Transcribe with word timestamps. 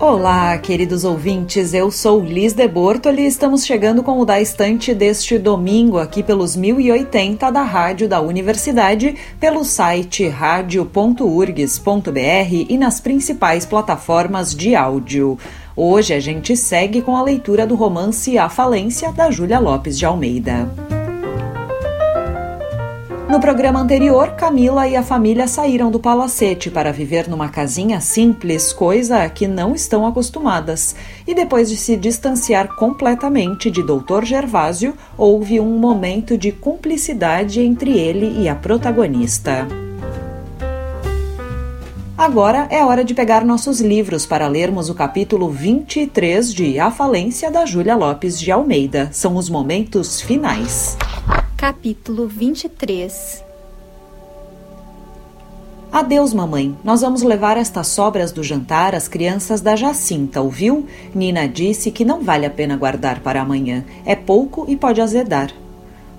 Olá, 0.00 0.56
queridos 0.56 1.04
ouvintes, 1.04 1.74
eu 1.74 1.90
sou 1.90 2.24
Liz 2.24 2.54
de 2.54 2.66
Bortoli 2.66 3.20
e 3.20 3.26
estamos 3.26 3.66
chegando 3.66 4.02
com 4.02 4.18
o 4.18 4.24
Da 4.24 4.40
Estante 4.40 4.94
deste 4.94 5.38
domingo 5.38 5.98
aqui 5.98 6.22
pelos 6.22 6.56
1080 6.56 7.50
da 7.50 7.60
Rádio 7.60 8.08
da 8.08 8.18
Universidade, 8.18 9.14
pelo 9.38 9.62
site 9.62 10.26
radio.urgs.br 10.26 11.20
e 12.66 12.78
nas 12.78 12.98
principais 12.98 13.66
plataformas 13.66 14.54
de 14.54 14.74
áudio. 14.74 15.38
Hoje 15.76 16.14
a 16.14 16.18
gente 16.18 16.56
segue 16.56 17.02
com 17.02 17.14
a 17.14 17.22
leitura 17.22 17.66
do 17.66 17.74
romance 17.74 18.38
A 18.38 18.48
Falência, 18.48 19.12
da 19.12 19.30
Júlia 19.30 19.58
Lopes 19.58 19.98
de 19.98 20.06
Almeida. 20.06 20.99
No 23.30 23.38
programa 23.38 23.78
anterior, 23.78 24.32
Camila 24.32 24.88
e 24.88 24.96
a 24.96 25.04
família 25.04 25.46
saíram 25.46 25.88
do 25.88 26.00
palacete 26.00 26.68
para 26.68 26.92
viver 26.92 27.28
numa 27.28 27.48
casinha 27.48 28.00
simples, 28.00 28.72
coisa 28.72 29.22
a 29.22 29.30
que 29.30 29.46
não 29.46 29.72
estão 29.72 30.04
acostumadas. 30.04 30.96
E 31.24 31.32
depois 31.32 31.70
de 31.70 31.76
se 31.76 31.96
distanciar 31.96 32.74
completamente 32.74 33.70
de 33.70 33.84
Dr. 33.84 34.24
Gervásio, 34.24 34.94
houve 35.16 35.60
um 35.60 35.78
momento 35.78 36.36
de 36.36 36.50
cumplicidade 36.50 37.60
entre 37.60 37.96
ele 37.96 38.42
e 38.42 38.48
a 38.48 38.56
protagonista. 38.56 39.64
Agora 42.18 42.66
é 42.68 42.84
hora 42.84 43.04
de 43.04 43.14
pegar 43.14 43.44
nossos 43.44 43.80
livros 43.80 44.26
para 44.26 44.48
lermos 44.48 44.90
o 44.90 44.94
capítulo 44.94 45.48
23 45.48 46.52
de 46.52 46.80
A 46.80 46.90
Falência 46.90 47.48
da 47.48 47.64
Júlia 47.64 47.94
Lopes 47.94 48.40
de 48.40 48.50
Almeida. 48.50 49.08
São 49.12 49.36
os 49.36 49.48
momentos 49.48 50.20
finais. 50.20 50.98
Capítulo 51.60 52.26
23 52.26 53.44
Adeus, 55.92 56.32
mamãe. 56.32 56.74
Nós 56.82 57.02
vamos 57.02 57.20
levar 57.20 57.58
estas 57.58 57.88
sobras 57.88 58.32
do 58.32 58.42
jantar 58.42 58.94
às 58.94 59.06
crianças 59.06 59.60
da 59.60 59.76
Jacinta, 59.76 60.40
ouviu? 60.40 60.86
Nina 61.14 61.46
disse 61.46 61.90
que 61.90 62.02
não 62.02 62.22
vale 62.22 62.46
a 62.46 62.50
pena 62.50 62.78
guardar 62.78 63.20
para 63.20 63.42
amanhã. 63.42 63.84
É 64.06 64.16
pouco 64.16 64.64
e 64.68 64.74
pode 64.74 65.02
azedar. 65.02 65.52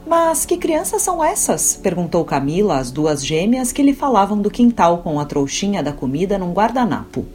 Mas 0.06 0.45
que 0.45 0.58
crianças 0.58 1.02
são 1.02 1.23
essas? 1.23 1.76
perguntou 1.76 2.23
Camila 2.23 2.78
às 2.78 2.92
duas 2.92 3.26
gêmeas 3.26 3.72
que 3.72 3.81
lhe 3.81 3.95
falavam 3.95 4.39
do 4.39 4.52
quintal 4.52 5.00
com 5.00 5.20
a 5.20 5.26
trouxinha 5.26 5.81
da 5.81 5.92
comida 5.92 6.38
num 6.38 6.53
guardanapo. 6.53 7.26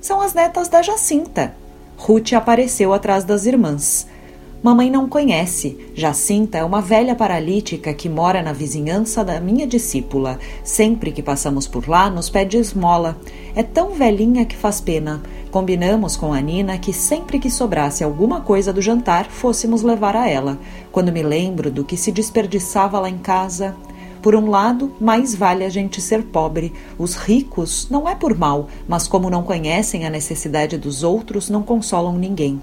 São 0.00 0.20
as 0.20 0.34
netas 0.34 0.68
da 0.68 0.82
Jacinta. 0.82 1.52
Ruth 1.96 2.32
apareceu 2.32 2.92
atrás 2.92 3.24
das 3.24 3.44
irmãs. 3.44 4.06
Mamãe 4.62 4.90
não 4.90 5.08
conhece. 5.08 5.78
Jacinta 5.94 6.58
é 6.58 6.64
uma 6.64 6.82
velha 6.82 7.14
paralítica 7.14 7.94
que 7.94 8.10
mora 8.10 8.42
na 8.42 8.52
vizinhança 8.52 9.24
da 9.24 9.40
minha 9.40 9.66
discípula. 9.66 10.38
Sempre 10.62 11.12
que 11.12 11.22
passamos 11.22 11.66
por 11.66 11.88
lá, 11.88 12.10
nos 12.10 12.28
pede 12.28 12.58
esmola. 12.58 13.16
É 13.56 13.62
tão 13.62 13.92
velhinha 13.92 14.44
que 14.44 14.54
faz 14.54 14.78
pena. 14.78 15.22
Combinamos 15.50 16.14
com 16.14 16.34
a 16.34 16.40
Nina 16.42 16.76
que 16.76 16.92
sempre 16.92 17.38
que 17.38 17.50
sobrasse 17.50 18.04
alguma 18.04 18.42
coisa 18.42 18.70
do 18.70 18.82
jantar, 18.82 19.30
fôssemos 19.30 19.80
levar 19.82 20.14
a 20.14 20.28
ela. 20.28 20.58
Quando 20.92 21.10
me 21.10 21.22
lembro 21.22 21.70
do 21.70 21.82
que 21.82 21.96
se 21.96 22.12
desperdiçava 22.12 23.00
lá 23.00 23.08
em 23.08 23.16
casa. 23.16 23.74
Por 24.20 24.36
um 24.36 24.50
lado, 24.50 24.92
mais 25.00 25.34
vale 25.34 25.64
a 25.64 25.70
gente 25.70 26.02
ser 26.02 26.24
pobre. 26.24 26.70
Os 26.98 27.14
ricos 27.14 27.88
não 27.90 28.06
é 28.06 28.14
por 28.14 28.36
mal, 28.36 28.68
mas 28.86 29.08
como 29.08 29.30
não 29.30 29.42
conhecem 29.42 30.04
a 30.04 30.10
necessidade 30.10 30.76
dos 30.76 31.02
outros, 31.02 31.48
não 31.48 31.62
consolam 31.62 32.18
ninguém. 32.18 32.60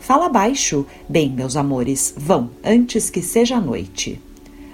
Fala 0.00 0.28
baixo. 0.28 0.86
Bem, 1.08 1.30
meus 1.30 1.56
amores, 1.56 2.12
vão, 2.16 2.50
antes 2.64 3.10
que 3.10 3.22
seja 3.22 3.60
noite. 3.60 4.20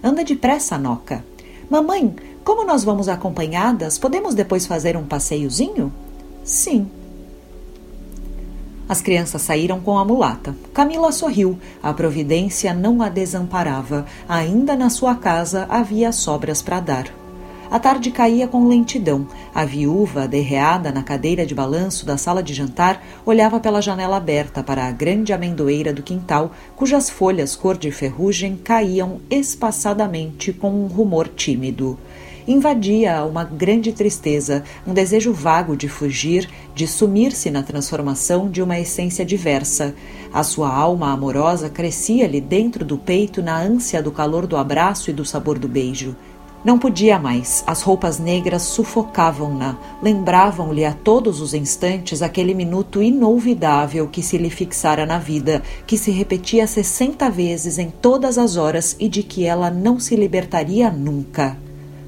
Anda 0.03 0.25
depressa, 0.25 0.79
Noca. 0.79 1.25
Mamãe, 1.69 2.15
como 2.45 2.65
nós 2.65 2.85
vamos 2.85 3.09
acompanhadas, 3.09 3.99
podemos 3.99 4.35
depois 4.35 4.67
fazer 4.67 4.97
um 4.97 5.05
passeiozinho? 5.05 5.93
Sim. 6.45 6.89
As 8.89 9.03
crianças 9.03 9.43
saíram 9.43 9.81
com 9.81 9.99
a 9.99 10.05
mulata. 10.05 10.55
Camila 10.73 11.11
sorriu. 11.11 11.59
A 11.83 11.93
providência 11.93 12.73
não 12.73 13.03
a 13.03 13.09
desamparava. 13.09 14.07
Ainda 14.29 14.77
na 14.77 14.89
sua 14.89 15.17
casa 15.17 15.67
havia 15.69 16.13
sobras 16.13 16.63
para 16.63 16.79
dar. 16.79 17.26
A 17.69 17.81
tarde 17.81 18.13
caía 18.13 18.47
com 18.47 18.69
lentidão. 18.69 19.27
A 19.53 19.65
viúva, 19.65 20.29
derreada 20.29 20.93
na 20.93 21.03
cadeira 21.03 21.45
de 21.45 21.55
balanço 21.55 22.07
da 22.07 22.17
sala 22.17 22.43
de 22.43 22.55
jantar, 22.55 23.05
olhava 23.25 23.59
pela 23.59 23.83
janela 23.83 24.17
aberta 24.17 24.63
para 24.63 24.87
a 24.87 24.93
grande 24.93 25.33
amendoeira 25.33 25.93
do 25.93 26.03
quintal, 26.03 26.53
cujas 26.77 27.11
folhas 27.11 27.57
cor 27.57 27.77
de 27.77 27.91
ferrugem 27.91 28.57
caíam 28.57 29.21
espaçadamente 29.29 30.53
com 30.53 30.71
um 30.71 30.87
rumor 30.87 31.29
tímido. 31.29 31.99
Invadia 32.47 33.25
uma 33.25 33.43
grande 33.43 33.93
tristeza, 33.93 34.63
um 34.87 34.95
desejo 34.95 35.33
vago 35.33 35.77
de 35.77 35.89
fugir, 35.89 36.49
de 36.77 36.87
sumir-se 36.87 37.51
na 37.51 37.65
transformação 37.65 38.49
de 38.49 38.63
uma 38.63 38.79
essência 38.79 39.25
diversa. 39.25 39.93
A 40.33 40.45
sua 40.45 40.73
alma 40.73 41.13
amorosa 41.13 41.69
crescia-lhe 41.69 42.41
dentro 42.41 42.85
do 42.85 42.97
peito 42.97 43.43
na 43.43 43.59
ânsia 43.59 44.01
do 44.01 44.13
calor 44.13 44.47
do 44.47 44.57
abraço 44.57 45.11
e 45.11 45.13
do 45.13 45.25
sabor 45.25 45.59
do 45.59 45.67
beijo. 45.67 46.15
Não 46.65 46.79
podia 46.79 47.19
mais. 47.19 47.63
As 47.67 47.83
roupas 47.83 48.19
negras 48.19 48.63
sufocavam-na, 48.63 49.77
lembravam-lhe 50.03 50.85
a 50.85 50.93
todos 50.93 51.41
os 51.41 51.55
instantes 51.55 52.23
aquele 52.23 52.55
minuto 52.55 53.03
inolvidável 53.03 54.09
que 54.09 54.23
se 54.23 54.37
lhe 54.37 54.51
fixara 54.51 55.07
na 55.07 55.19
vida, 55.19 55.63
que 55.87 55.97
se 55.97 56.11
repetia 56.11 56.67
sessenta 56.67 57.31
vezes 57.31 57.79
em 57.79 57.91
todas 57.91 58.37
as 58.37 58.57
horas 58.57 58.97
e 58.99 59.09
de 59.09 59.23
que 59.23 59.45
ela 59.45 59.71
não 59.71 60.01
se 60.01 60.17
libertaria 60.17 60.91
nunca. 60.91 61.57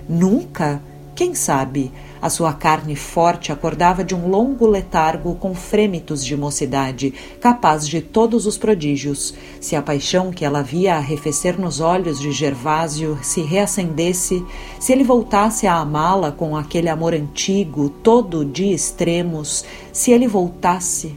Nunca? 0.09 0.83
Quem 1.19 1.35
sabe? 1.35 1.91
A 2.23 2.31
sua 2.31 2.53
carne 2.53 2.95
forte 2.95 3.51
acordava 3.51 4.05
de 4.05 4.15
um 4.15 4.29
longo 4.29 4.65
letargo 4.69 5.35
com 5.35 5.53
frêmitos 5.53 6.25
de 6.25 6.37
mocidade, 6.37 7.13
capaz 7.41 7.89
de 7.89 8.01
todos 8.01 8.47
os 8.47 8.57
prodígios. 8.57 9.35
Se 9.61 9.75
a 9.75 9.83
paixão 9.83 10.31
que 10.31 10.45
ela 10.45 10.63
via 10.63 10.95
arrefecer 10.95 11.61
nos 11.61 11.81
olhos 11.81 12.21
de 12.21 12.31
Gervásio 12.31 13.19
se 13.21 13.41
reacendesse, 13.41 14.45
se 14.79 14.93
ele 14.93 15.03
voltasse 15.03 15.67
a 15.67 15.75
amá-la 15.75 16.31
com 16.31 16.57
aquele 16.57 16.89
amor 16.89 17.13
antigo, 17.13 17.89
todo 17.89 18.45
de 18.45 18.73
extremos, 18.73 19.65
se 19.93 20.13
ele 20.13 20.29
voltasse. 20.29 21.17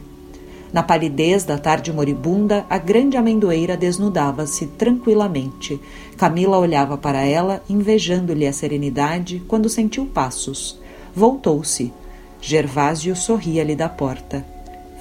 Na 0.72 0.82
palidez 0.82 1.44
da 1.44 1.58
tarde 1.58 1.92
moribunda, 1.92 2.64
a 2.70 2.78
grande 2.78 3.16
amendoeira 3.16 3.76
desnudava-se 3.76 4.66
tranquilamente. 4.68 5.78
Camila 6.16 6.58
olhava 6.58 6.96
para 6.96 7.20
ela, 7.20 7.62
invejando-lhe 7.68 8.46
a 8.46 8.52
serenidade, 8.52 9.42
quando 9.46 9.68
sentiu 9.68 10.06
passos. 10.06 10.80
Voltou-se. 11.14 11.92
Gervásio 12.40 13.14
sorria-lhe 13.14 13.76
da 13.76 13.88
porta. 13.88 14.44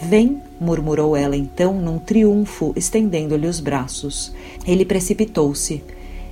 Vem, 0.02 0.42
murmurou 0.60 1.16
ela 1.16 1.38
então, 1.38 1.74
num 1.74 2.00
triunfo, 2.00 2.74
estendendo-lhe 2.76 3.48
os 3.48 3.62
braços. 3.62 4.34
Ele 4.68 4.84
precipitou-se. 4.84 5.82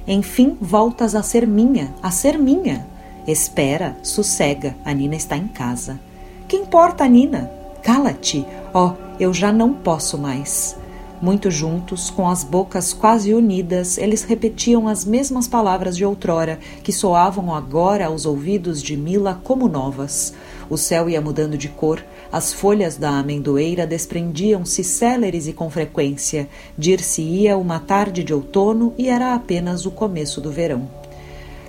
Enfim, 0.06 0.58
voltas 0.60 1.16
a 1.16 1.24
ser 1.24 1.48
minha, 1.48 1.94
a 2.04 2.12
ser 2.12 2.38
minha. 2.38 2.86
Espera, 3.26 3.96
sossega, 4.04 4.76
a 4.84 4.92
Nina 4.92 5.16
está 5.16 5.38
em 5.38 5.48
casa. 5.48 6.00
Que 6.48 6.58
importa 6.58 7.04
a 7.06 7.08
Nina? 7.08 7.59
Cala-te. 7.92 8.46
Oh, 8.72 8.92
eu 9.20 9.34
já 9.34 9.52
não 9.52 9.74
posso 9.74 10.16
mais. 10.16 10.78
Muito 11.20 11.50
juntos, 11.50 12.12
com 12.12 12.30
as 12.30 12.44
bocas 12.44 12.94
quase 12.94 13.34
unidas, 13.34 13.98
eles 13.98 14.22
repetiam 14.22 14.88
as 14.88 15.04
mesmas 15.04 15.48
palavras 15.48 15.98
de 15.98 16.06
outrora, 16.06 16.60
que 16.84 16.94
soavam 16.94 17.52
agora 17.52 18.06
aos 18.06 18.28
ouvidos 18.28 18.84
de 18.84 18.96
Mila 18.96 19.42
como 19.44 19.68
novas. 19.68 20.36
O 20.70 20.78
céu 20.78 21.10
ia 21.10 21.20
mudando 21.20 21.58
de 21.58 21.68
cor, 21.68 22.06
as 22.32 22.54
folhas 22.54 22.96
da 22.96 23.10
amendoeira 23.10 23.88
desprendiam-se 23.88 24.84
céleres 24.84 25.48
e 25.48 25.54
com 25.54 25.68
frequência. 25.68 26.48
Dir-se-ia 26.78 27.58
uma 27.58 27.80
tarde 27.80 28.24
de 28.24 28.36
outono 28.36 28.94
e 29.00 29.10
era 29.10 29.34
apenas 29.34 29.88
o 29.88 29.90
começo 29.90 30.40
do 30.40 30.52
verão. 30.52 30.99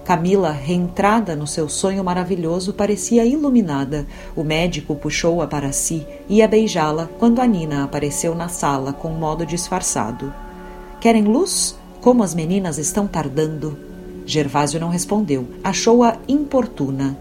Camila, 0.05 0.50
reentrada 0.50 1.37
no 1.37 1.47
seu 1.47 1.69
sonho 1.69 2.02
maravilhoso, 2.02 2.73
parecia 2.73 3.25
iluminada. 3.25 4.06
O 4.35 4.43
médico 4.43 4.94
puxou-a 4.97 5.47
para 5.47 5.73
si, 5.73 6.06
ia 6.29 6.49
beijá-la 6.49 7.08
quando 7.19 7.41
a 7.41 7.47
Nina 7.47 7.85
apareceu 7.85 8.35
na 8.35 8.49
sala 8.49 8.93
com 8.93 9.11
modo 9.11 9.47
disfarçado. 9.47 10.32
Querem 11.00 11.25
luz? 11.25 11.79
Como 12.00 12.23
as 12.23 12.35
meninas 12.35 12.79
estão 12.79 13.06
tardando? 13.06 13.79
Gervásio 14.25 14.81
não 14.81 14.88
respondeu. 14.88 15.47
Achou-a 15.62 16.17
importuna. 16.26 17.17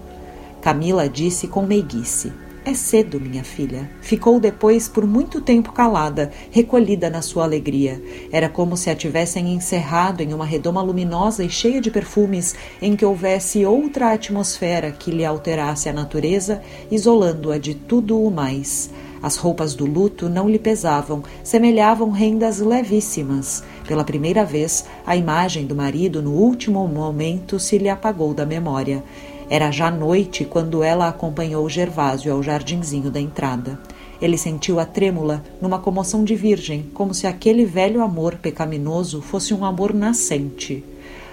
Camila 0.62 1.08
disse 1.08 1.48
com 1.48 1.64
meiguice: 1.64 2.32
É 2.70 2.74
cedo, 2.76 3.20
minha 3.20 3.44
filha. 3.44 3.90
Ficou 4.00 4.40
depois 4.40 4.88
por 4.88 5.04
muito 5.08 5.42
tempo 5.42 5.72
calada, 5.72 6.30
recolhida 6.52 7.10
na 7.10 7.20
sua 7.20 7.44
alegria. 7.44 8.00
Era 8.32 8.48
como 8.48 8.78
se 8.78 8.92
a 8.92 8.96
tivessem 8.96 9.56
encerrado 9.56 10.22
em 10.22 10.36
uma 10.36 10.46
redoma 10.46 10.80
luminosa 10.80 11.44
e 11.44 11.50
cheia 11.50 11.82
de 11.82 11.90
perfumes, 11.90 12.54
em 12.80 12.96
que 12.96 13.04
houvesse 13.04 13.66
outra 13.66 14.14
atmosfera 14.14 14.92
que 14.92 15.10
lhe 15.10 15.26
alterasse 15.26 15.90
a 15.90 15.94
natureza, 15.94 16.62
isolando-a 16.92 17.58
de 17.58 17.74
tudo 17.74 18.22
o 18.22 18.30
mais. 18.30 18.92
As 19.20 19.36
roupas 19.36 19.74
do 19.74 19.88
luto 19.88 20.30
não 20.30 20.48
lhe 20.48 20.60
pesavam, 20.60 21.24
semelhavam 21.44 22.12
rendas 22.12 22.60
levíssimas. 22.60 23.64
Pela 23.88 24.04
primeira 24.04 24.46
vez, 24.46 24.86
a 25.08 25.16
imagem 25.16 25.66
do 25.66 25.76
marido 25.76 26.22
no 26.22 26.34
último 26.34 26.88
momento 26.88 27.60
se 27.60 27.80
lhe 27.80 27.90
apagou 27.90 28.32
da 28.32 28.46
memória. 28.46 29.04
Era 29.50 29.72
já 29.72 29.90
noite 29.90 30.46
quando 30.46 30.84
ela 30.84 31.08
acompanhou 31.08 31.68
Gervásio 31.68 32.32
ao 32.32 32.44
jardinzinho 32.44 33.10
da 33.10 33.20
entrada. 33.20 33.80
Ele 34.22 34.38
sentiu 34.38 34.80
a 34.80 34.86
trêmula 34.86 35.44
numa 35.62 35.80
comoção 35.80 36.24
de 36.24 36.36
virgem, 36.36 36.86
como 36.94 37.14
se 37.14 37.26
aquele 37.26 37.66
velho 37.66 38.04
amor 38.04 38.36
pecaminoso 38.36 39.22
fosse 39.22 39.54
um 39.54 39.66
amor 39.66 39.94
nascente. 39.94 40.84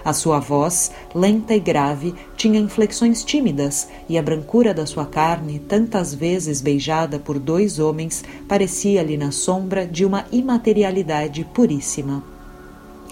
A 0.05 0.13
sua 0.13 0.39
voz, 0.39 0.93
lenta 1.13 1.53
e 1.53 1.59
grave, 1.59 2.15
tinha 2.37 2.61
inflexões 2.61 3.25
tímidas, 3.25 3.89
e 4.09 4.17
a 4.17 4.23
brancura 4.23 4.73
da 4.73 4.87
sua 4.87 5.05
carne, 5.05 5.59
tantas 5.59 6.15
vezes 6.15 6.61
beijada 6.61 7.19
por 7.19 7.41
dois 7.41 7.81
homens, 7.81 8.25
parecia-lhe 8.49 9.17
na 9.17 9.33
sombra 9.33 9.85
de 9.85 10.05
uma 10.05 10.25
imaterialidade 10.31 11.45
puríssima. 11.53 12.23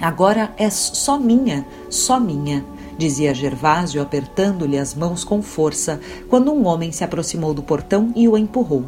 Agora 0.00 0.54
és 0.56 0.72
só 0.74 1.18
minha, 1.18 1.66
só 1.90 2.20
minha, 2.20 2.64
dizia 2.98 3.34
Gervásio, 3.34 4.00
apertando-lhe 4.00 4.78
as 4.78 4.94
mãos 4.94 5.24
com 5.24 5.42
força, 5.42 6.00
quando 6.28 6.52
um 6.52 6.66
homem 6.66 6.92
se 6.92 7.04
aproximou 7.04 7.52
do 7.52 7.62
portão 7.62 8.12
e 8.14 8.28
o 8.28 8.36
empurrou. 8.36 8.84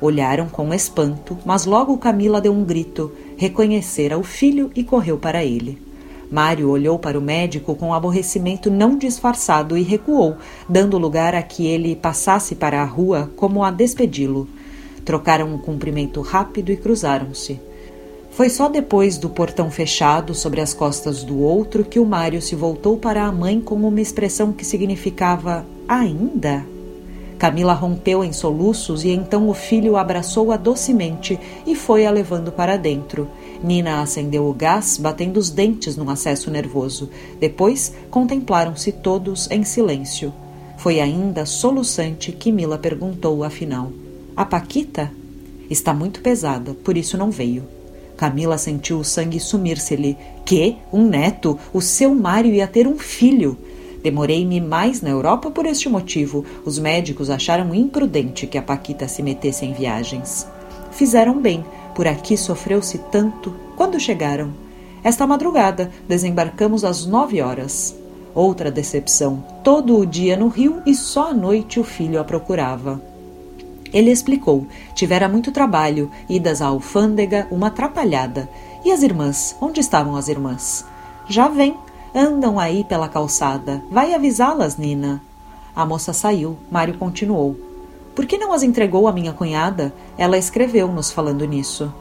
Olharam 0.00 0.48
com 0.48 0.72
espanto, 0.72 1.36
mas 1.44 1.64
logo 1.64 1.98
Camila 1.98 2.40
deu 2.40 2.52
um 2.52 2.64
grito, 2.64 3.12
reconhecera 3.36 4.18
o 4.18 4.22
filho 4.22 4.70
e 4.74 4.84
correu 4.84 5.18
para 5.18 5.44
ele. 5.44 5.88
Mário 6.30 6.68
olhou 6.68 6.98
para 6.98 7.18
o 7.18 7.22
médico 7.22 7.74
com 7.74 7.94
aborrecimento 7.94 8.70
não 8.70 8.98
disfarçado 8.98 9.76
e 9.76 9.82
recuou, 9.82 10.36
dando 10.68 10.98
lugar 10.98 11.34
a 11.34 11.42
que 11.42 11.66
ele 11.66 11.96
passasse 11.96 12.54
para 12.54 12.82
a 12.82 12.84
rua 12.84 13.30
como 13.34 13.64
a 13.64 13.70
despedi-lo. 13.70 14.46
Trocaram 15.04 15.54
um 15.54 15.58
cumprimento 15.58 16.20
rápido 16.20 16.70
e 16.70 16.76
cruzaram-se. 16.76 17.58
Foi 18.38 18.48
só 18.48 18.68
depois 18.68 19.18
do 19.18 19.28
portão 19.28 19.68
fechado 19.68 20.32
sobre 20.32 20.60
as 20.60 20.72
costas 20.72 21.24
do 21.24 21.40
outro 21.40 21.84
que 21.84 21.98
o 21.98 22.06
Mário 22.06 22.40
se 22.40 22.54
voltou 22.54 22.96
para 22.96 23.24
a 23.24 23.32
mãe 23.32 23.60
com 23.60 23.74
uma 23.74 24.00
expressão 24.00 24.52
que 24.52 24.64
significava 24.64 25.66
ainda. 25.88 26.64
Camila 27.36 27.72
rompeu 27.72 28.22
em 28.22 28.32
soluços 28.32 29.02
e 29.02 29.08
então 29.08 29.48
o 29.48 29.54
filho 29.54 29.96
abraçou-a 29.96 30.56
docemente 30.56 31.36
e 31.66 31.74
foi 31.74 32.06
a 32.06 32.12
levando 32.12 32.52
para 32.52 32.76
dentro. 32.76 33.28
Nina 33.60 34.02
acendeu 34.02 34.46
o 34.46 34.54
gás, 34.54 34.98
batendo 34.98 35.38
os 35.38 35.50
dentes 35.50 35.96
num 35.96 36.08
acesso 36.08 36.48
nervoso. 36.48 37.10
Depois 37.40 37.92
contemplaram-se 38.08 38.92
todos 38.92 39.50
em 39.50 39.64
silêncio. 39.64 40.32
Foi 40.76 41.00
ainda 41.00 41.44
soluçante 41.44 42.30
que 42.30 42.52
Mila 42.52 42.78
perguntou, 42.78 43.42
afinal: 43.42 43.90
A 44.36 44.44
Paquita? 44.44 45.10
Está 45.68 45.92
muito 45.92 46.20
pesada, 46.20 46.72
por 46.84 46.96
isso 46.96 47.18
não 47.18 47.32
veio. 47.32 47.77
Camila 48.18 48.58
sentiu 48.58 48.98
o 48.98 49.04
sangue 49.04 49.38
sumir-se-lhe. 49.38 50.18
Que? 50.44 50.76
Um 50.92 51.06
neto? 51.06 51.56
O 51.72 51.80
seu 51.80 52.12
Mário 52.12 52.52
ia 52.52 52.66
ter 52.66 52.84
um 52.88 52.98
filho. 52.98 53.56
Demorei-me 54.02 54.60
mais 54.60 55.00
na 55.00 55.08
Europa 55.08 55.52
por 55.52 55.64
este 55.64 55.88
motivo. 55.88 56.44
Os 56.64 56.80
médicos 56.80 57.30
acharam 57.30 57.72
imprudente 57.72 58.44
que 58.48 58.58
a 58.58 58.62
Paquita 58.62 59.06
se 59.06 59.22
metesse 59.22 59.64
em 59.64 59.72
viagens. 59.72 60.48
Fizeram 60.90 61.40
bem. 61.40 61.64
Por 61.94 62.08
aqui 62.08 62.36
sofreu-se 62.36 62.98
tanto. 63.12 63.54
Quando 63.76 64.00
chegaram? 64.00 64.52
Esta 65.04 65.24
madrugada 65.24 65.88
desembarcamos 66.08 66.84
às 66.84 67.06
nove 67.06 67.40
horas. 67.40 67.94
Outra 68.34 68.68
decepção. 68.68 69.44
Todo 69.62 69.96
o 69.96 70.04
dia 70.04 70.36
no 70.36 70.48
Rio 70.48 70.82
e 70.84 70.92
só 70.92 71.30
à 71.30 71.32
noite 71.32 71.78
o 71.78 71.84
filho 71.84 72.18
a 72.18 72.24
procurava. 72.24 73.00
Ele 73.92 74.10
explicou: 74.10 74.66
tivera 74.94 75.28
muito 75.28 75.52
trabalho, 75.52 76.10
idas 76.28 76.62
à 76.62 76.66
alfândega, 76.66 77.46
uma 77.50 77.68
atrapalhada. 77.68 78.48
E 78.84 78.92
as 78.92 79.02
irmãs? 79.02 79.56
Onde 79.60 79.80
estavam 79.80 80.16
as 80.16 80.28
irmãs? 80.28 80.84
Já 81.28 81.48
vem, 81.48 81.76
Andam 82.14 82.58
aí 82.58 82.84
pela 82.84 83.08
calçada. 83.08 83.82
Vai 83.90 84.14
avisá-las, 84.14 84.76
Nina. 84.76 85.22
A 85.76 85.84
moça 85.84 86.12
saiu. 86.12 86.56
Mário 86.70 86.96
continuou. 86.96 87.56
Por 88.14 88.26
que 88.26 88.38
não 88.38 88.52
as 88.52 88.62
entregou 88.62 89.06
à 89.06 89.12
minha 89.12 89.32
cunhada? 89.32 89.92
Ela 90.16 90.38
escreveu 90.38 90.88
nos 90.88 91.12
falando 91.12 91.44
nisso. 91.44 91.92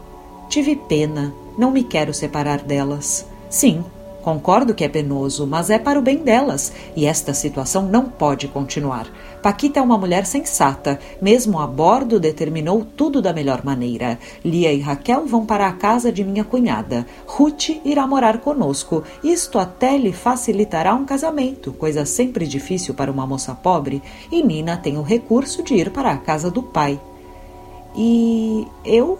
Tive 0.50 0.76
pena. 0.76 1.34
Não 1.58 1.72
me 1.72 1.84
quero 1.84 2.14
separar 2.14 2.60
delas. 2.60 3.28
Sim, 3.50 3.84
Concordo 4.22 4.74
que 4.74 4.84
é 4.84 4.90
penoso, 4.90 5.48
mas 5.48 5.70
é 5.70 5.80
para 5.80 5.98
o 5.98 6.02
bem 6.02 6.18
delas, 6.18 6.74
e 6.96 7.06
esta 7.06 7.34
situação 7.34 7.84
não 7.84 8.10
pode 8.10 8.48
continuar. 8.48 9.08
Paquita 9.42 9.80
é 9.80 9.82
uma 9.82 9.98
mulher 9.98 10.26
sensata, 10.26 11.00
mesmo 11.22 11.60
a 11.60 11.66
bordo 11.66 12.20
determinou 12.20 12.84
tudo 12.84 13.22
da 13.22 13.32
melhor 13.32 13.64
maneira. 13.64 14.20
Lia 14.44 14.74
e 14.74 14.82
Raquel 14.82 15.26
vão 15.26 15.46
para 15.46 15.68
a 15.68 15.72
casa 15.72 16.12
de 16.12 16.24
minha 16.24 16.44
cunhada. 16.44 17.06
Ruth 17.26 17.70
irá 17.86 18.06
morar 18.06 18.40
conosco. 18.40 19.04
Isto 19.24 19.60
até 19.60 19.98
lhe 19.98 20.12
facilitará 20.12 20.94
um 20.94 21.06
casamento, 21.06 21.72
coisa 21.72 22.06
sempre 22.06 22.46
difícil 22.46 22.94
para 22.94 23.12
uma 23.12 23.26
moça 23.26 23.56
pobre, 23.56 24.02
e 24.30 24.44
Nina 24.44 24.76
tem 24.76 24.98
o 24.98 25.04
recurso 25.04 25.64
de 25.64 25.76
ir 25.76 25.92
para 25.92 26.12
a 26.12 26.18
casa 26.18 26.52
do 26.52 26.64
pai. 26.64 27.00
E 27.96 28.68
eu? 28.84 29.18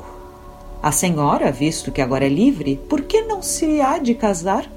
A 0.84 0.92
senhora, 0.92 1.52
visto 1.52 1.92
que 1.92 2.02
agora 2.02 2.26
é 2.26 2.30
livre, 2.30 2.80
por 2.90 3.04
que 3.04 3.22
não 3.22 3.42
se 3.42 3.80
há 3.80 3.98
de 3.98 4.14
casar? 4.14 4.77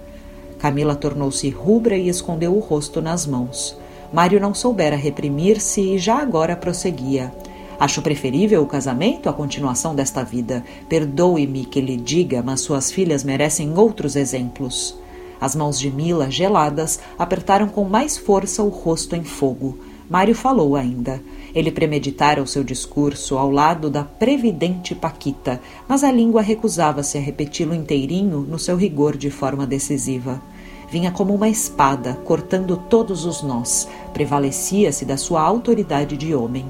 Camila 0.61 0.95
tornou-se 0.95 1.49
rubra 1.49 1.97
e 1.97 2.11
escondeu 2.11 2.55
o 2.55 2.61
rosto 2.61 3.01
nas 3.01 3.27
mãos. 3.27 3.75
Mário 4.13 4.39
não 4.39 4.53
soubera 4.53 4.95
reprimir-se 4.95 5.81
e 5.81 5.99
já 5.99 6.19
agora 6.19 6.55
prosseguia. 6.55 7.33
Acho 7.79 8.03
preferível 8.03 8.63
o 8.63 8.67
casamento 8.67 9.27
à 9.31 9.33
continuação 9.33 9.95
desta 9.95 10.23
vida. 10.23 10.63
Perdoe-me 10.87 11.65
que 11.65 11.81
lhe 11.81 11.97
diga, 11.97 12.43
mas 12.43 12.61
suas 12.61 12.93
filhas 12.93 13.25
merecem 13.25 13.73
outros 13.79 14.17
exemplos. 14.17 14.95
As 15.41 15.57
mãos 15.57 15.79
de 15.79 15.91
Mila, 15.91 16.31
geladas, 16.31 17.01
apertaram 17.19 17.67
com 17.67 17.85
mais 17.85 18.19
força 18.19 18.63
o 18.63 18.69
rosto 18.69 19.17
em 19.17 19.25
fogo. 19.25 19.79
Mário 20.11 20.35
falou 20.35 20.77
ainda. 20.77 21.23
Ele 21.55 21.71
premeditara 21.71 22.43
o 22.43 22.47
seu 22.47 22.63
discurso 22.63 23.39
ao 23.39 23.51
lado 23.51 23.89
da 23.89 24.05
previdente 24.05 24.95
Paquita, 24.95 25.59
mas 25.89 26.05
a 26.05 26.13
língua 26.13 26.43
recusava-se 26.43 27.17
a 27.17 27.21
repeti-lo 27.21 27.73
inteirinho 27.73 28.41
no 28.41 28.59
seu 28.59 28.77
rigor 28.77 29.17
de 29.17 29.31
forma 29.31 29.67
decisiva 29.67 30.43
vinha 30.91 31.11
como 31.11 31.35
uma 31.35 31.49
espada, 31.49 32.15
cortando 32.25 32.77
todos 32.77 33.25
os 33.25 33.43
nós. 33.43 33.89
Prevalecia-se 34.13 35.05
da 35.05 35.17
sua 35.17 35.41
autoridade 35.41 36.17
de 36.17 36.35
homem. 36.35 36.67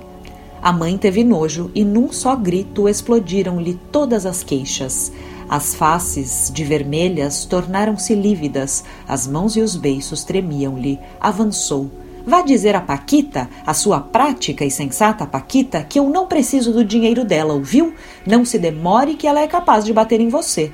A 0.63 0.73
mãe 0.73 0.99
teve 0.99 1.25
nojo 1.25 1.71
e, 1.75 1.85
num 1.85 2.13
só 2.13 2.37
grito, 2.37 2.89
explodiram-lhe 2.89 3.81
todas 3.91 4.27
as 4.27 4.43
queixas. 4.43 5.11
As 5.49 5.75
faces, 5.75 6.51
de 6.53 6.63
vermelhas, 6.63 7.45
tornaram-se 7.45 8.15
lívidas, 8.15 8.85
as 9.09 9.27
mãos 9.27 9.57
e 9.57 9.61
os 9.61 9.75
beiços 9.75 10.23
tremiam-lhe. 10.23 10.99
Avançou. 11.19 11.91
Vá 12.27 12.43
dizer 12.43 12.77
a 12.77 12.81
Paquita, 12.81 13.49
a 13.67 13.73
sua 13.73 13.99
prática 13.99 14.65
e 14.65 14.71
sensata 14.71 15.27
Paquita, 15.27 15.83
que 15.83 15.99
eu 15.99 16.11
não 16.11 16.27
preciso 16.27 16.73
do 16.73 16.85
dinheiro 16.85 17.25
dela, 17.25 17.55
ouviu? 17.55 17.95
Não 18.27 18.45
se 18.45 18.59
demore 18.59 19.15
que 19.15 19.27
ela 19.27 19.41
é 19.41 19.47
capaz 19.47 19.85
de 19.85 19.93
bater 19.95 20.21
em 20.21 20.29
você. 20.29 20.71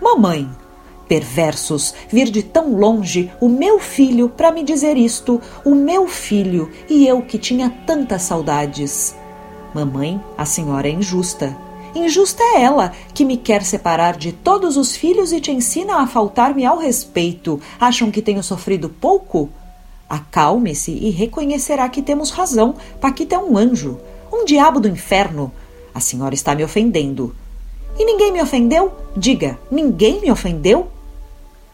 Mamãe, 0.00 0.48
Perversos, 1.08 1.94
vir 2.08 2.30
de 2.30 2.42
tão 2.42 2.74
longe 2.76 3.30
o 3.40 3.48
meu 3.48 3.78
filho 3.78 4.28
para 4.28 4.50
me 4.50 4.62
dizer 4.62 4.96
isto, 4.96 5.40
o 5.64 5.74
meu 5.74 6.06
filho, 6.08 6.70
e 6.88 7.06
eu 7.06 7.22
que 7.22 7.38
tinha 7.38 7.70
tantas 7.86 8.22
saudades. 8.22 9.14
Mamãe, 9.74 10.20
a 10.36 10.44
senhora 10.44 10.88
é 10.88 10.92
injusta. 10.92 11.56
Injusta 11.94 12.42
é 12.42 12.62
ela, 12.62 12.92
que 13.12 13.24
me 13.24 13.36
quer 13.36 13.62
separar 13.62 14.16
de 14.16 14.32
todos 14.32 14.76
os 14.76 14.96
filhos 14.96 15.32
e 15.32 15.40
te 15.40 15.50
ensina 15.50 15.96
a 15.96 16.06
faltar-me 16.06 16.64
ao 16.64 16.78
respeito. 16.78 17.60
Acham 17.78 18.10
que 18.10 18.22
tenho 18.22 18.42
sofrido 18.42 18.88
pouco? 18.88 19.50
Acalme-se 20.08 20.92
e 20.92 21.10
reconhecerá 21.10 21.88
que 21.88 22.02
temos 22.02 22.30
razão. 22.30 22.74
Paquita 23.00 23.34
é 23.34 23.38
um 23.38 23.56
anjo, 23.56 23.98
um 24.32 24.44
diabo 24.44 24.80
do 24.80 24.88
inferno. 24.88 25.52
A 25.94 26.00
senhora 26.00 26.34
está 26.34 26.54
me 26.54 26.64
ofendendo. 26.64 27.34
E 27.98 28.04
ninguém 28.04 28.32
me 28.32 28.40
ofendeu? 28.40 28.92
Diga, 29.16 29.58
ninguém 29.70 30.20
me 30.20 30.30
ofendeu? 30.30 30.88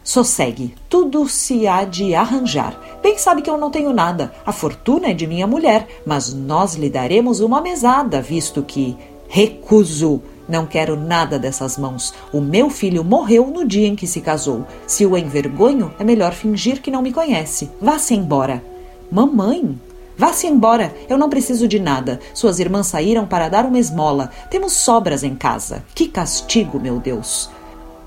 Sossegue, 0.03 0.73
tudo 0.89 1.27
se 1.27 1.67
há 1.67 1.83
de 1.83 2.15
arranjar. 2.15 2.79
Bem 3.03 3.17
sabe 3.17 3.41
que 3.41 3.49
eu 3.49 3.57
não 3.57 3.69
tenho 3.69 3.93
nada, 3.93 4.33
a 4.45 4.51
fortuna 4.51 5.09
é 5.09 5.13
de 5.13 5.27
minha 5.27 5.45
mulher, 5.45 5.87
mas 6.05 6.33
nós 6.33 6.75
lhe 6.75 6.89
daremos 6.89 7.39
uma 7.39 7.61
mesada, 7.61 8.21
visto 8.21 8.63
que. 8.63 8.97
Recuso! 9.27 10.21
Não 10.47 10.65
quero 10.65 10.95
nada 10.95 11.37
dessas 11.37 11.77
mãos. 11.77 12.11
O 12.33 12.41
meu 12.41 12.71
filho 12.71 13.03
morreu 13.03 13.45
no 13.45 13.63
dia 13.67 13.87
em 13.87 13.95
que 13.95 14.07
se 14.07 14.19
casou. 14.19 14.65
Se 14.87 15.05
o 15.05 15.15
envergonho, 15.15 15.93
é 15.99 16.03
melhor 16.03 16.33
fingir 16.33 16.81
que 16.81 16.89
não 16.89 17.03
me 17.03 17.13
conhece. 17.13 17.69
Vá-se 17.79 18.15
embora. 18.15 18.63
Mamãe! 19.11 19.79
Vá-se 20.17 20.47
embora, 20.47 20.93
eu 21.07 21.17
não 21.17 21.29
preciso 21.29 21.67
de 21.67 21.79
nada. 21.79 22.19
Suas 22.33 22.59
irmãs 22.59 22.87
saíram 22.87 23.27
para 23.27 23.47
dar 23.47 23.63
uma 23.63 23.79
esmola. 23.79 24.31
Temos 24.49 24.73
sobras 24.73 25.23
em 25.23 25.35
casa. 25.35 25.85
Que 25.93 26.07
castigo, 26.07 26.79
meu 26.79 26.99
Deus! 26.99 27.49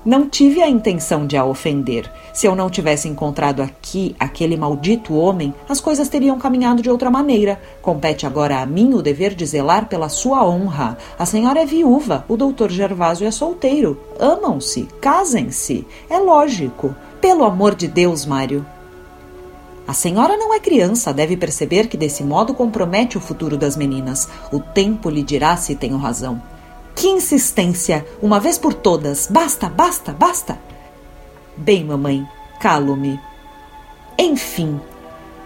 Não 0.05 0.27
tive 0.27 0.61
a 0.61 0.67
intenção 0.67 1.25
de 1.25 1.37
a 1.37 1.45
ofender. 1.45 2.11
Se 2.33 2.45
eu 2.45 2.55
não 2.55 2.69
tivesse 2.69 3.07
encontrado 3.07 3.61
aqui 3.61 4.13
aquele 4.19 4.57
maldito 4.57 5.15
homem, 5.15 5.53
as 5.69 5.79
coisas 5.79 6.09
teriam 6.09 6.37
caminhado 6.37 6.81
de 6.81 6.89
outra 6.89 7.09
maneira. 7.09 7.61
Compete 7.81 8.25
agora 8.25 8.59
a 8.59 8.65
mim 8.65 8.93
o 8.93 9.01
dever 9.01 9.33
de 9.33 9.45
zelar 9.45 9.87
pela 9.87 10.09
sua 10.09 10.45
honra. 10.45 10.97
A 11.17 11.25
senhora 11.25 11.61
é 11.61 11.65
viúva, 11.65 12.25
o 12.27 12.35
doutor 12.35 12.69
Gervásio 12.69 13.25
é 13.25 13.31
solteiro. 13.31 13.97
Amam-se, 14.19 14.89
casem-se. 14.99 15.87
É 16.09 16.17
lógico. 16.17 16.93
Pelo 17.21 17.45
amor 17.45 17.73
de 17.73 17.87
Deus, 17.87 18.25
Mário, 18.25 18.65
a 19.85 19.93
senhora 19.93 20.37
não 20.37 20.53
é 20.53 20.59
criança, 20.59 21.13
deve 21.13 21.35
perceber 21.35 21.87
que 21.87 21.97
desse 21.97 22.23
modo 22.23 22.53
compromete 22.53 23.17
o 23.17 23.21
futuro 23.21 23.57
das 23.57 23.75
meninas. 23.75 24.29
O 24.51 24.59
tempo 24.59 25.09
lhe 25.09 25.21
dirá 25.21 25.57
se 25.57 25.75
tenho 25.75 25.97
razão. 25.97 26.41
Que 26.95 27.07
insistência! 27.07 28.05
Uma 28.21 28.39
vez 28.39 28.57
por 28.57 28.73
todas! 28.73 29.27
Basta, 29.27 29.69
basta, 29.69 30.13
basta! 30.13 30.59
Bem, 31.57 31.83
mamãe, 31.83 32.27
calo-me. 32.59 33.19
Enfim, 34.17 34.79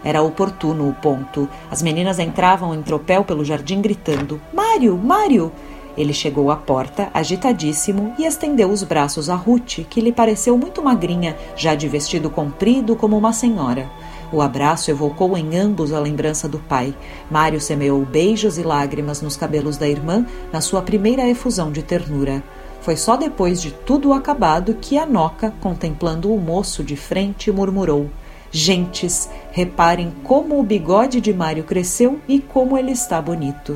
era 0.03 0.21
oportuno 0.21 0.87
o 0.87 0.93
ponto. 0.93 1.49
As 1.71 1.81
meninas 1.81 2.19
entravam 2.19 2.73
em 2.73 2.81
tropel 2.81 3.23
pelo 3.23 3.43
jardim 3.43 3.81
gritando: 3.81 4.39
Mário, 4.53 4.97
Mário! 4.97 5.51
Ele 5.97 6.13
chegou 6.13 6.51
à 6.51 6.55
porta, 6.55 7.09
agitadíssimo, 7.13 8.13
e 8.19 8.25
estendeu 8.25 8.69
os 8.69 8.83
braços 8.83 9.29
a 9.29 9.35
Ruth, 9.35 9.79
que 9.89 9.99
lhe 9.99 10.11
pareceu 10.11 10.55
muito 10.55 10.83
magrinha, 10.83 11.35
já 11.55 11.73
de 11.73 11.87
vestido 11.87 12.29
comprido 12.29 12.95
como 12.95 13.17
uma 13.17 13.33
senhora. 13.33 13.89
O 14.31 14.41
abraço 14.41 14.91
evocou 14.91 15.37
em 15.37 15.57
ambos 15.57 15.93
a 15.93 15.99
lembrança 15.99 16.47
do 16.49 16.59
pai. 16.59 16.93
Mário 17.31 17.61
semeou 17.61 18.03
beijos 18.05 18.57
e 18.57 18.63
lágrimas 18.63 19.21
nos 19.21 19.37
cabelos 19.37 19.77
da 19.77 19.87
irmã 19.87 20.25
na 20.51 20.59
sua 20.59 20.81
primeira 20.81 21.27
efusão 21.29 21.71
de 21.71 21.81
ternura. 21.81 22.43
Foi 22.81 22.97
só 22.97 23.15
depois 23.15 23.61
de 23.61 23.71
tudo 23.71 24.13
acabado 24.13 24.73
que 24.75 24.97
a 24.97 25.05
Noca, 25.05 25.53
contemplando 25.61 26.33
o 26.33 26.39
moço 26.39 26.83
de 26.83 26.95
frente, 26.95 27.51
murmurou: 27.51 28.09
Gentes, 28.51 29.29
reparem 29.51 30.13
como 30.23 30.59
o 30.59 30.63
bigode 30.63 31.21
de 31.21 31.33
Mário 31.33 31.63
cresceu 31.63 32.19
e 32.27 32.39
como 32.39 32.77
ele 32.77 32.91
está 32.91 33.21
bonito. 33.21 33.75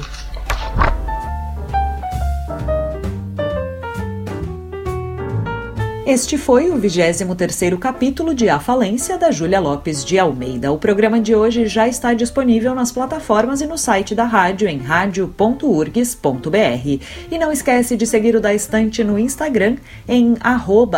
Este 6.11 6.37
foi 6.37 6.69
o 6.69 6.77
23º 6.77 7.79
capítulo 7.79 8.35
de 8.35 8.49
A 8.49 8.59
Falência 8.59 9.17
da 9.17 9.31
Júlia 9.31 9.61
Lopes 9.61 10.03
de 10.03 10.19
Almeida. 10.19 10.69
O 10.69 10.77
programa 10.77 11.21
de 11.21 11.33
hoje 11.33 11.67
já 11.67 11.87
está 11.87 12.13
disponível 12.13 12.75
nas 12.75 12.91
plataformas 12.91 13.61
e 13.61 13.65
no 13.65 13.77
site 13.77 14.13
da 14.13 14.25
rádio 14.25 14.67
em 14.67 14.77
radio.urgs.br. 14.77 16.99
E 17.31 17.37
não 17.39 17.49
esquece 17.49 17.95
de 17.95 18.05
seguir 18.05 18.35
o 18.35 18.41
Da 18.41 18.53
Estante 18.53 19.05
no 19.05 19.17
Instagram 19.17 19.77
em 20.05 20.35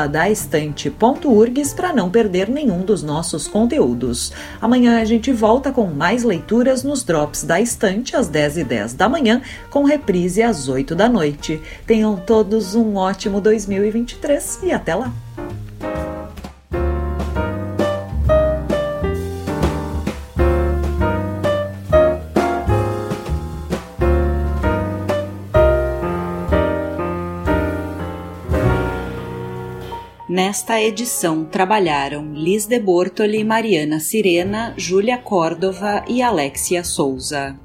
daestante.urgs 0.09 1.75
para 1.75 1.93
não 1.93 2.09
perder 2.09 2.49
nenhum 2.49 2.81
dos 2.81 3.03
nossos 3.03 3.47
conteúdos. 3.47 4.33
Amanhã 4.59 4.99
a 4.99 5.05
gente 5.05 5.31
volta 5.31 5.71
com 5.71 5.85
mais 5.85 6.23
leituras 6.23 6.83
nos 6.83 7.03
Drops 7.03 7.43
da 7.43 7.61
Estante 7.61 8.15
às 8.15 8.27
10h10 8.27 8.95
da 8.95 9.07
manhã, 9.07 9.43
com 9.69 9.83
reprise 9.83 10.41
às 10.41 10.67
8 10.67 10.95
da 10.95 11.07
noite. 11.07 11.61
Tenham 11.85 12.15
todos 12.15 12.73
um 12.73 12.95
ótimo 12.95 13.39
2023 13.39 14.61
e 14.63 14.71
até 14.71 14.95
lá! 14.95 15.02
Nesta 30.33 30.81
edição 30.81 31.45
trabalharam 31.45 32.33
Liz 32.33 32.65
de 32.65 32.79
Bortoli, 32.79 33.43
Mariana 33.43 33.99
Sirena, 33.99 34.73
Júlia 34.75 35.15
Córdova 35.15 36.03
e 36.07 36.23
Alexia 36.23 36.83
Souza. 36.83 37.55